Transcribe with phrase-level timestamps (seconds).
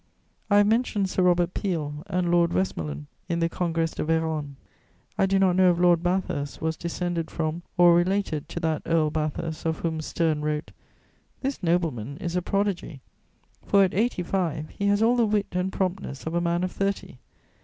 [0.49, 4.55] I have mentioned Sir Robert Peel and Lord Westmorland in the Congrès de Vérone.
[5.15, 9.11] I do not know if Lord Bathurst was descended from or related to that Earl
[9.11, 10.71] Bathurst of whom Sterne wrote:
[11.41, 12.17] "This nobleman...
[12.17, 12.99] is a prodigy;
[13.63, 16.71] for at eighty five he has all the wit and promptness of a man of
[16.71, 17.19] thirty.